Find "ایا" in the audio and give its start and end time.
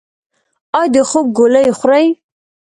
0.77-0.91